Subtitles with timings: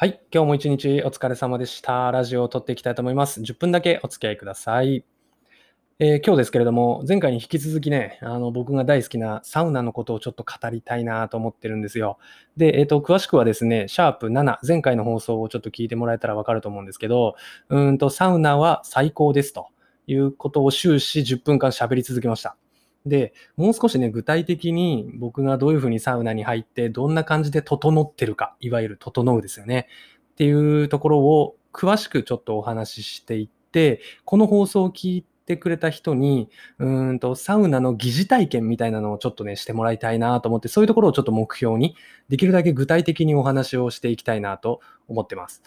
[0.00, 0.18] はい。
[0.32, 2.10] 今日も一日お疲れ様でした。
[2.10, 3.42] ラジオを撮っていきたいと思います。
[3.42, 5.04] 10分だけお付き合いください。
[5.98, 12.16] えー今日ですけれども、前回に引き続きね、あの僕が大好きなサウナのことをちょっと語りたいなと思ってるんですよ。
[12.56, 17.34] で、えっ、と、詳しくはですね、シャープ7、前回の放送をちょっと聞いてもらえたらわかると思うんですけど、
[17.68, 19.66] うんと、サウナは最高ですと
[20.06, 22.56] いうことを終始10分間喋り続けました。
[23.06, 29.88] で、もう少しね、具体的に僕がどういうふうにサウナに入って、どんな感じで整ってるか、いわゆる整うですよね。
[30.32, 41.96] っていうところを詳しくちょっとお話ししていって、この放送を聞いてくれた人に、うんと、サウナの疑似体験みたいなのをちょっとね、してもらいたいなと思って、そういうところをちょっと目標に、
[42.28, 45.62] できるだけ具体的にお話をしていきたいなと思ってます。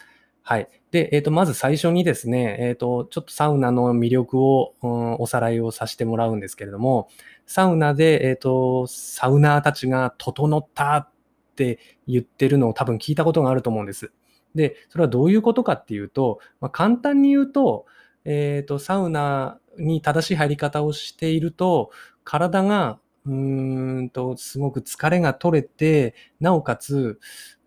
[0.46, 0.68] はい。
[0.92, 7.08] で、えっ、と、まず最初にですね、えっ、と、ちょっとサウナの魅力を、うんおさらいをさせてもらうんですけれども、
[7.46, 11.10] サウナで、えっ、と、サウナーたちが整ったっ
[11.56, 14.12] て言ってるのを多分聞いたことがあると思うんです。
[14.54, 17.86] で、それはどういうことかっていうと、まあ、簡単に言うと、
[18.26, 21.92] えっ、と、サウナに正しい入り方をしていると、
[22.26, 27.20] 体が、うーんと、すごく疲れが取れて、なおかつ、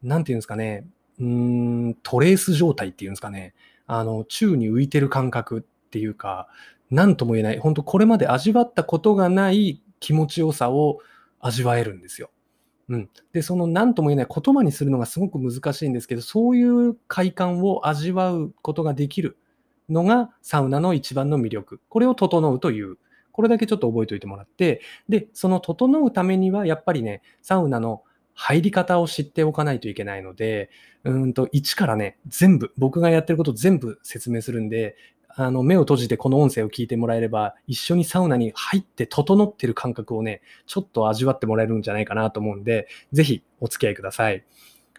[0.03, 0.87] なんていうんですかね、
[1.20, 3.55] うーん、トレース状態っていうんですかね、
[3.86, 6.48] あの、宙に浮いてる感覚っていうか、
[6.91, 10.98] なんとも言えない、本当これまで味わったことがない気持ちよさを
[11.41, 12.31] 味わえるんですよ。
[12.89, 13.11] うん。
[13.33, 19.39] で、その何とも言えない言葉にするのがすごく難しいんですけど、そういう快感を味わうことができる
[19.89, 21.81] のがサウナの一番の魅力。
[21.89, 22.98] これを整うという。
[23.33, 28.03] これだけちょっと覚えておいてもらって、で、その整うためにはやっぱりね、サウナの
[28.37, 30.70] 入り方を知っておかないといけないので、
[31.05, 34.97] うんと、一からね、全部、僕がやってること全部説明するんで、
[35.28, 44.45] あの、目を閉じてこの音声を聞いてもらえれば、一緒にサウナに入って整ってる感覚をね、ちょっと味わってもらえるんじゃないかなと思うんで、ぜひお付き合いください。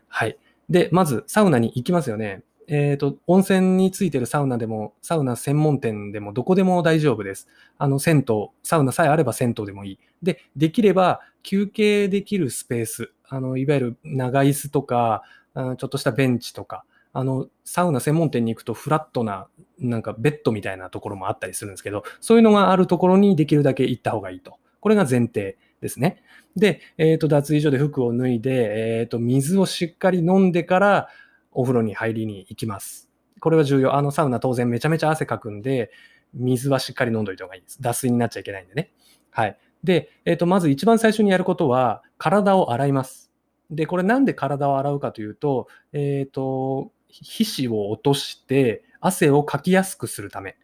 [0.07, 0.37] はい。
[0.69, 2.43] で、まず、サウナに行きますよね。
[2.67, 7.47] えっ、と、温泉についてるサウナでも、サウナ専門店でもどこでも大丈夫です。
[7.77, 9.99] あの、銭湯、サウナさえあれば銭湯でもいい。
[10.21, 15.23] で、できれば休憩できるスペース、あの、いわゆる長椅子とか、
[15.55, 19.47] ちょっとしたベンチとか、あの、サウナ専門店に行くとフラットな、
[19.79, 24.57] なんかベッドみたいなところもあったりするんですけど、そういうのがあるところにできるだけ行った方がいいと。
[24.79, 26.21] これが前提ですね。
[26.55, 31.07] で、えっ、と、脱衣所で服を脱いで、えっ、と、水をしっかり飲んでから
[31.51, 33.09] お風呂に入りに行きます。
[33.39, 33.95] これは重要。
[33.95, 35.91] あの、サウナ当然めちゃめちゃ汗かくんで、
[36.33, 37.81] 水はしっかり飲んどいた方がいいです。
[37.81, 38.91] 脱水になっちゃいけないんでね。
[39.31, 39.57] はい。
[39.83, 43.31] で、えっ、と、まず一番最初にやることは、体を洗います。
[43.69, 50.57] で、これなんで体を洗うかというと、えっ、と、皮脂を落として汗をかきやすくするため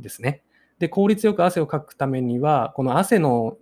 [0.00, 0.42] ですね。
[0.78, 3.58] で、効率よく汗をかくためには、この汗の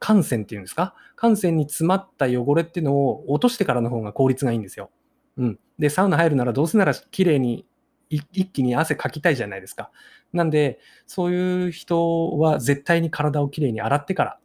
[0.00, 0.94] 汗腺っていうんですか？
[1.16, 4.90] 汗腺に詰まった汚れっていうのを落としてからの方が効率がいいんですよ。
[5.36, 5.58] うん。
[5.78, 7.66] で、サウナ入るならどうせなら綺麗に
[8.10, 9.90] 一気に汗かきたいじゃないですか。
[10.32, 14.38] なんで、そういう人は絶対に体をきれいに洗ってから、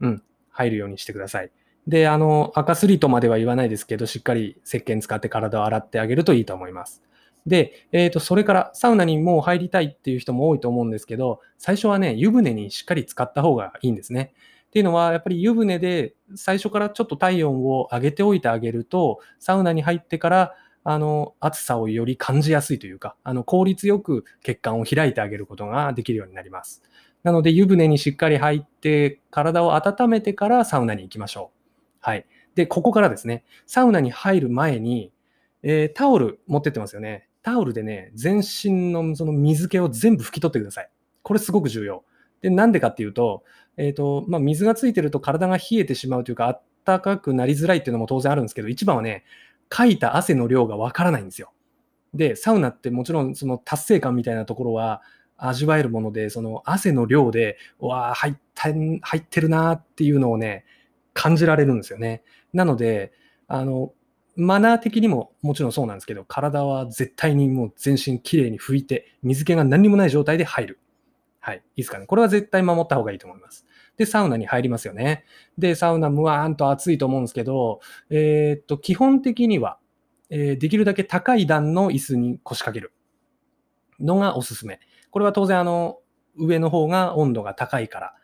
[0.00, 1.50] うん、入るようにしてください。
[1.86, 7.02] で、あの、赤スリートまでは言わないですけど、しっかり石鹸使って体を洗ってあげるといいと思います。
[7.46, 14.34] で、えっ、と、それからサウナにもう入りたいっていう人も多いと思うんですけど、最初はね、湯船にしっかり使った方がいいんですね。
[14.66, 20.54] っていうのは、やっぱり湯船で最初からちょっと体温を上げておいてあげると、サウナに入ってから、
[20.84, 26.82] あの、暑さをより感じやすいというか、あの、効率よく血管を開いてあげることができるようになります。
[27.22, 31.98] なので、湯船にしっかり入って、体を温めてからサウナに行きましょう。
[32.00, 32.26] はい。
[32.54, 35.12] で、ここからですね、サウナに入る前に、
[35.62, 37.28] えータオル持ってってますよね。
[37.42, 40.90] タオルでね、全身のその水気を全部拭き取ってください。
[41.22, 42.04] これすごく重要。
[42.42, 43.44] で、なんでかっていうと、
[43.76, 49.24] えっ、と、まあ、水がついてると体が冷えてしまうというか、暖かくなりづらいっていうのも当然あるんですけど、一番はね、
[49.70, 51.52] かいた汗の量がわからないんですよ。
[52.12, 55.00] で、サウナってもちろんその達成感みたいなところは
[55.38, 60.66] 味わえるもので、その汗の量で、うわあ、入った入ってるなーっていうのをね、
[61.14, 62.22] 感じられるんですよね。
[62.52, 63.12] なので、
[63.46, 63.94] あの、
[64.36, 70.80] マナー的にももちろんそうなんですけど、体は絶対にもう全身きれいに拭いて、水気が何にもない状態で入る。
[71.40, 71.56] はい。
[71.56, 72.06] いいですかね。
[72.06, 73.66] これは絶対守った方がいいと思います。
[74.00, 75.26] で、サウナに入りますよね。
[75.58, 79.78] で、サウナむわーんと暑いと思うんですけど、えーっと、基本的には、
[80.30, 82.94] えーできるだけ高い段の椅子に腰掛ける
[84.00, 84.80] のがおすすめ。
[85.10, 85.98] これは当然、あの、
[86.34, 88.14] 上の方が温度が高いから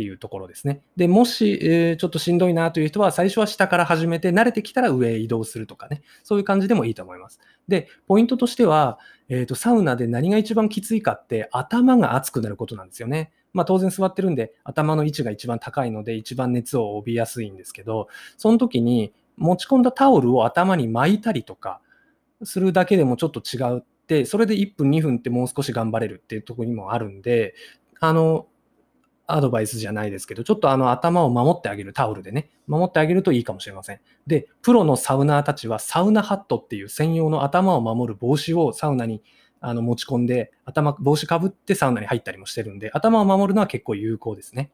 [0.00, 0.80] っていうところですね。
[0.96, 7.38] で、もし、えーちょっとしんどいなという人は、最初は下から始めて、慣れてきたら上へ移動するとかね、そういう感じでもいいと思います。
[7.68, 8.98] で、ポイントとしては、
[9.28, 13.30] えーと、サウナで何が一番きついかって、頭が熱くなることなんですよね。
[13.52, 18.08] まあ当然座ってるんで、頭の位置が一番高いので、一番熱を帯びやすいんですけど、
[18.38, 21.80] その時に持ち込んだタオルを頭に巻いたりとか、
[22.42, 27.54] するだけでもちょっと違うって、それで1分、2分ってもう少し頑張れるっていうところにもあるんで、
[28.00, 28.46] あの、
[29.34, 34.00] アドバイスじゃないですけど、ちょっとあの頭を守ってあげる、タオルでね、守ってあげるといいかもしれません。
[34.26, 39.22] で、プロのサウナーたちはサウナハットっていう専用の頭を守る帽子をサウナに
[39.60, 44.70] あの持ち込んで、頭、帽子かぶってサウナに入ったりもしてるんで、頭を守るのは結構有効ですね。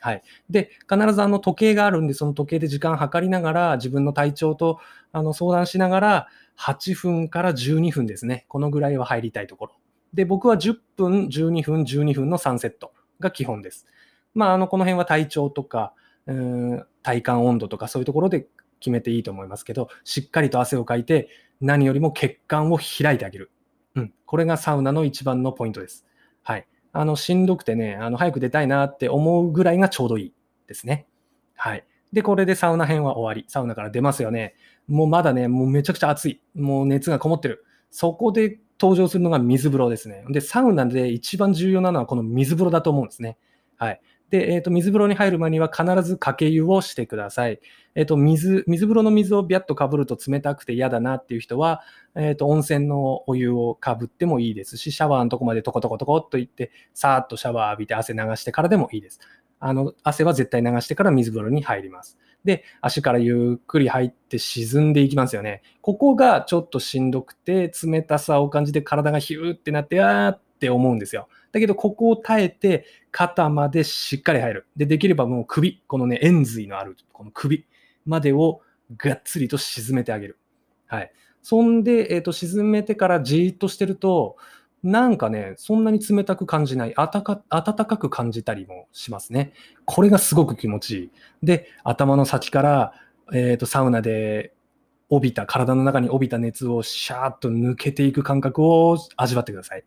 [0.00, 0.22] はい。
[0.48, 4.78] で、必ずあの時計があるんで、その時計で時間計りながら、自分の体調と
[5.12, 6.28] あの相談しながら、
[6.58, 8.46] 8分から12分ですね。
[8.48, 9.72] このぐらいは入りたいところ。
[10.14, 13.86] で、僕は10分、12分、12分の3セットが基本です。
[14.34, 15.92] まあ、あの、この辺は体調とか、
[16.26, 18.46] うん、体感温度とかそういうところで
[18.78, 21.28] 決めていいと思いますけど、しっかりと汗をかいて、
[21.60, 23.50] 何よりも血管を開いてあげる。
[23.94, 24.14] うん。
[24.26, 26.06] これがサウナの一番のポイントです。
[26.42, 26.66] はい。
[26.92, 30.32] あの、しんどくてね、あの、早く出たいなって思うぐらいがちょうどいい
[30.66, 31.06] ですね。
[31.54, 31.84] はい。
[32.12, 33.48] で、これでサウナ編は終わり。
[33.48, 34.54] サウナから出ますよね。
[34.88, 36.40] もうまだね、もうめちゃくちゃ暑い。
[36.54, 37.64] もう熱がこもってる。
[37.90, 40.24] そこで登場するのが水風呂ですね。
[40.30, 43.36] で、サウナで一番重要なのはこの水風呂だと思うんですね。
[43.76, 44.00] はい。
[44.30, 47.60] で、えっ、ー、と、水風呂に入る前には必ずかけ湯をしてください。
[47.96, 51.82] えっ、ー、と、水、水風呂の水をビャッとかぶると冷たくて嫌だなっていう人は、
[52.14, 59.18] えっ、ー、と、温泉のお湯をかぶってもいいですし、シャワーのとこまでトコトコトコっと行って、さーっとシャワー浴びて汗流してからでもいいです。
[59.58, 62.16] あの、汗は絶対流してから水風呂に入ります。
[62.44, 65.62] で、足からゆっくり入って沈んでいきますよね。
[65.82, 71.28] ここがちょっとしんどくて、冷たさを感じて体がヒューってなって、あーっって思うんですよ。
[71.52, 74.66] だけど、ここを耐えて、肩までしっかり入る。
[74.76, 77.64] で、できればもう首、このね、円髄のある、この首
[78.04, 78.60] までを
[78.98, 80.38] がっつりと沈めてあげる。
[80.86, 81.12] はい。
[81.40, 84.36] そんで、えっ、ー、と、沈めてからじーっとしてると、
[84.82, 89.54] なんかね、そんなに冷たく感じない、暖か暖かく感じたりもしますね。
[89.86, 91.10] これがすごく気持ちいい。
[91.42, 92.92] で、頭の先から、
[93.32, 94.52] えっ、ー、と、サウナで
[95.08, 99.84] 帯びた、体の中に帯びた熱をシャーッと抜けていく感覚を味わってください。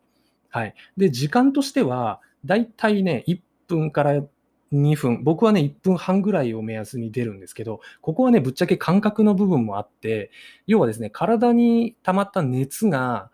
[0.53, 0.75] はい。
[0.97, 4.23] で、時間としては、だいたいね、1分から
[4.71, 10.29] 2分、僕はね、1分半ぐらいを目安に出るんですけど、ここはね、ぶっちゃけ感覚の部分もあって、
[10.67, 13.31] 要はですね、体に溜まった熱が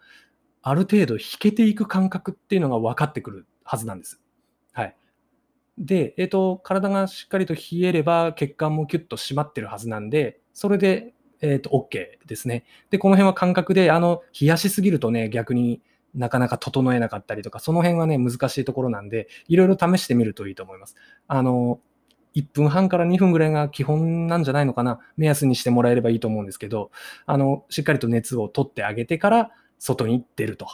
[0.62, 4.22] ある程度引けていく感覚っていうのが分かってくるはずなんです。
[4.72, 4.96] はい。
[5.78, 12.64] で、えっ、ー、と、体がしっかりと冷えれば血管もキュッと締まってるはずなんで、それで、えっ、ー、と、OK ですね。
[12.92, 15.82] で、この辺は感覚で、あの、冷やしすぎるとね、逆に
[16.16, 20.96] なかなか整えなかったりとか、その辺はね、難しいところなんで、いろいろ試してみるといいと思います。
[21.28, 21.80] あの、
[22.34, 26.92] 1分半から2分ぐらいが基本なんじゃないのかな、目安にしてもらえればいいと思うんですけど、
[27.26, 30.68] あの、しっかりと熱を取ってあげてから外に出ると。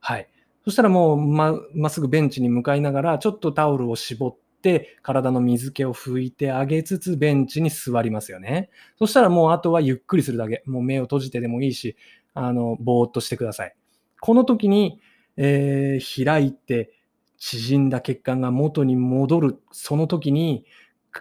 [0.00, 0.28] はい。
[0.64, 8.70] そしたらもうま、まっすぐベンチに向かいながら、ちょっとタオルを絞って、体の水気を拭いてあげつつ、ベンチに座りますよね。
[8.98, 10.62] そしたらもうあとはゆっくりするだけ。
[10.66, 11.96] もう目を閉じてでもいいし、
[12.34, 13.74] あの、ぼーっとしてください。
[14.22, 15.00] この時に、
[15.36, 16.94] えー、開いて
[17.38, 20.64] 縮んだ血管が元に戻る、その時に、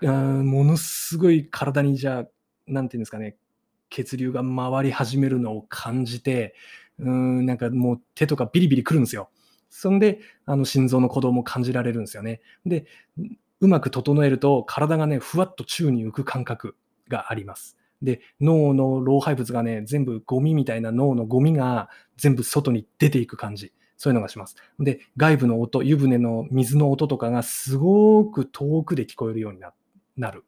[0.03, 2.27] ものすごい体にじゃあ、
[2.67, 3.37] なんていうんですかね、
[3.89, 6.53] 血流が回り始めるのを感じて、
[6.99, 9.31] うん、なんかもう手とかビリビリくるんですよ。
[9.71, 12.41] そんで、あの心臓の鼓動も感じられるんですよね。
[12.67, 12.85] で、
[13.61, 16.75] うまく整えると体がね、ふわっと宙に浮く感覚
[17.07, 17.79] があります。
[18.01, 23.73] で、脳の老廃物がね、全部ゴミみたいな脳のゴミが全部外に出ていく感じ。
[23.97, 24.55] そういうのがします。
[24.79, 29.59] で、外部の音、湯船の水の音とかがすごく遠くで聞こえるように
[30.17, 30.43] なる。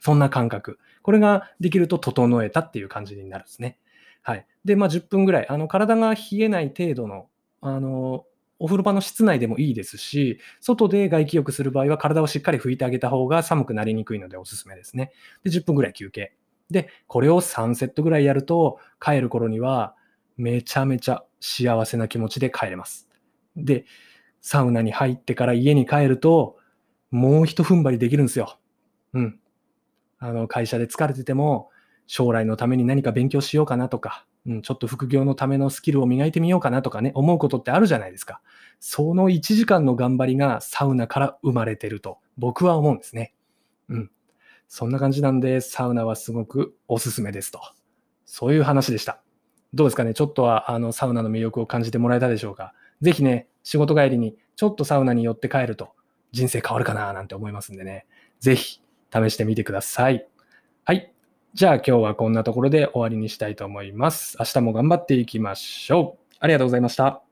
[0.00, 0.80] そんな感覚。
[1.02, 3.78] これができると整えたっていう感じになるんですね。
[4.22, 4.46] はい。
[4.64, 7.28] で、まあ10分ぐらい、あの体が冷えない程度の、
[7.60, 8.24] あの、
[8.58, 15.12] お風呂場の室内でもいいですし、外で外気浴する場合は体をしっかり拭いてあげた方が寒くなりにくいのでおすすめですね。
[15.44, 16.34] で、10分ぐらい休憩。
[16.70, 19.94] で、これを3セットぐらいやると、帰る頃には
[20.36, 23.08] めちゃめちゃ幸せな気持ちで帰れます。
[23.56, 23.84] で、
[24.40, 26.56] サウナに入ってから家に帰ると、
[27.10, 28.58] もう一踏ん張りできるんですよ。
[29.12, 29.40] うん。
[30.18, 31.70] あの、会社で疲れてても、
[32.06, 38.40] 将来のために何か勉強しようかなとか、うん、ちょっと副業のためのスキルを磨いてみようかなとかね、思うことってあるじゃないですか。
[38.78, 43.34] その1時間の頑張りがサウナから生まれてると、僕は思うんですね。
[44.68, 47.60] そんな感じなんで、サウナはすごくおすすめですと。
[48.24, 49.20] そういう話でした。
[49.74, 50.14] どうですかね？
[50.14, 52.72] ちょっとはあのサウナの魅力を感じてもらえたでしょうか？
[53.00, 55.90] ぜひね、仕事帰りにちょっとサウナに寄って帰ると
[56.32, 58.06] 人生変わるかななんて思いますんでね。
[58.40, 58.80] ぜひ
[59.12, 60.26] 試してみてください。
[60.84, 61.12] はい。
[61.54, 64.36] じゃあ今日はこんなところで終わりにしたいと思います。
[64.38, 66.36] 明日も頑張っていきましょう。
[66.38, 67.25] ありがとうございました。